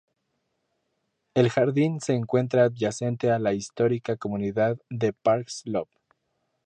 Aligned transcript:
El 1.35 1.51
jardín 1.51 2.01
se 2.01 2.13
encuentra 2.15 2.63
adyacente 2.63 3.29
a 3.29 3.37
la 3.37 3.53
histórica 3.53 4.17
comunidad 4.17 4.79
de 4.89 5.13
Park 5.13 5.49
Slope. 5.49 5.93